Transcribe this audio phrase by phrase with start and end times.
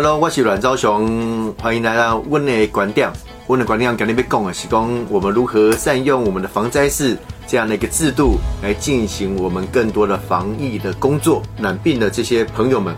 [0.00, 3.10] Hello，我是阮昭雄，欢迎来到温的观点。
[3.48, 11.42] 温的观点，今天要讲的是讲我们如何善用我们的防灾室这样的一个制度来进行我们更多的防疫的工作。
[11.60, 12.94] 染病的这些朋友们，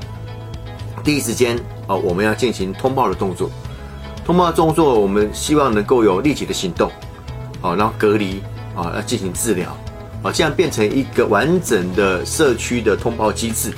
[1.02, 3.50] 第一时间哦，我们要进行通报的动作。
[4.22, 6.90] 通报动作，我们希望能够有立即的行动，
[7.62, 8.42] 哦，然后隔离，
[8.76, 9.74] 啊，要进行治疗，
[10.22, 13.72] 啊，这样变成一个完整的社区的通报机制。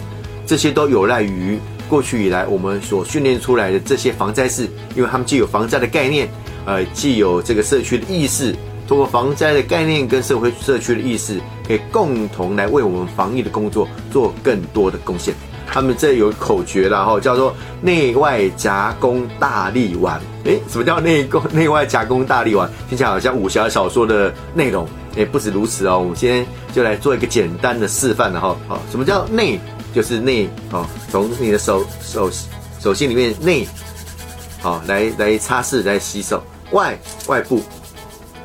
[0.45, 1.61] 这些都有赖于。
[1.93, 4.63] 过去以来，我们所训练出来的这些防灾士，
[4.97, 6.27] 因为他们既有防灾的概念，
[6.65, 8.57] 呃，既有这个社区的意识，
[8.89, 15.35] 通过防灾的概念跟社会社区的意识，可以共同来为我们防疫的工作做更多的贡献。
[15.71, 20.19] 他们这有口诀了哈，叫做内外夹攻大力丸。
[20.45, 22.71] 诶，什么叫内攻内外夹攻大力丸？
[22.89, 24.89] 听起来好像武侠小说的内容。
[25.17, 28.57] 诶，不止如此哦，我们今天就来做一个简单的示范了哈。
[28.67, 29.61] 好，什么叫内？
[29.95, 32.31] 就是内哦，从你的手手
[32.81, 33.67] 手心里面内，
[34.61, 37.63] 好来来擦拭来洗手，外外部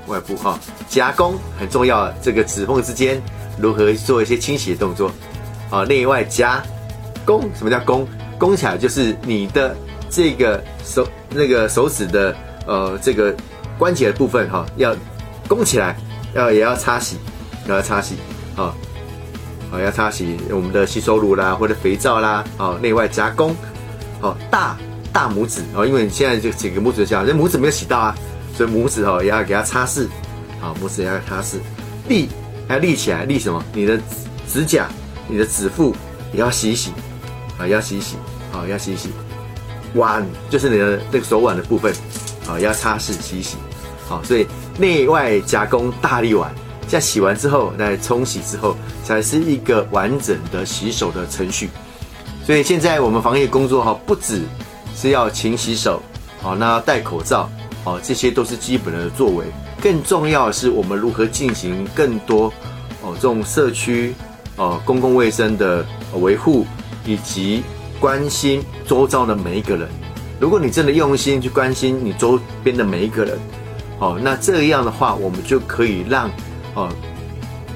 [0.08, 3.22] 外部哈夹攻很重要，这个指缝之间
[3.58, 5.12] 如何做一些清洗的动作，
[5.70, 6.62] 哦内外夹
[7.26, 8.08] 攻，什么叫弓？
[8.40, 9.76] 弓起来就是你的
[10.10, 12.36] 这个手那个手指的
[12.68, 13.36] 呃这个
[13.78, 14.96] 关节的部分哈，要
[15.48, 15.98] 弓起来，
[16.36, 17.18] 要也要擦洗，
[17.66, 18.16] 也要擦洗
[18.56, 18.76] 啊。
[19.70, 23.56] 好，要擦洗我们的洗手乳啦，或者肥皂啦，好，内外夹攻，
[24.22, 24.78] 好，大
[25.12, 28.16] 大拇指哦，因为你现在就几个拇指这样，这拇指没有洗到啊，
[28.56, 30.08] 所以拇指哦也要给它擦拭，
[30.62, 31.58] 好，拇指也要擦拭，
[32.08, 32.30] 立
[32.68, 33.62] 还要立起来，立什么？
[33.74, 34.00] 你的
[34.48, 34.88] 指甲、
[35.28, 35.94] 你的指腹
[36.32, 36.92] 也要洗洗，
[37.58, 38.16] 啊，要洗洗，
[38.52, 39.10] 好，要洗洗，
[39.96, 41.94] 腕就是你的那个手腕的部分，
[42.48, 43.58] 啊，要擦拭洗洗，
[44.08, 46.50] 好，所以内外夹攻大力碗。
[46.88, 51.70] 在洗完之后，来冲洗之后，才是一个完整的洗手的程序。
[52.46, 54.44] 所以现在我们防疫工作哈，不只
[54.96, 56.02] 是要勤洗手，
[56.42, 57.50] 好，那戴口罩，
[57.84, 59.46] 好，这些都是基本的作为。
[59.82, 62.46] 更重要的是，我们如何进行更多
[63.02, 64.16] 哦，这种社区
[64.56, 65.86] 哦公共卫生的
[66.22, 66.66] 维护，
[67.06, 67.64] 以及
[68.00, 69.90] 关心周遭的每一个人。
[70.40, 73.38] 如果你真的用心去关心你周边的每一个人，
[74.00, 76.32] 哦，那这样的话，我们就可以让。
[76.78, 76.88] 哦，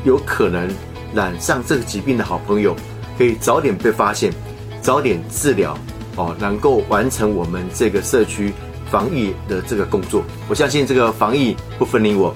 [0.04, 0.70] 有可能
[1.12, 2.76] 染上这个疾病的好朋友，
[3.18, 4.32] 可以早点被发现，
[4.80, 5.76] 早点治疗，
[6.16, 8.54] 哦，能够完成我们这个社区
[8.92, 10.24] 防疫的这个工作。
[10.48, 12.32] 我相信这个防疫不分你我，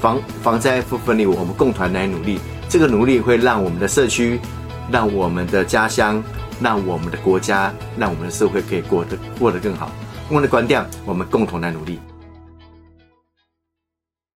[0.00, 2.40] 防防灾不分你我，我们共团来努力。
[2.66, 4.40] 这个努力会让我们的社区，
[4.90, 6.24] 让我们的家乡，
[6.62, 9.92] 让我们的国家，让我们的社会可以过得过得更好。
[10.30, 12.00] 我们的观点，我们共同来努力。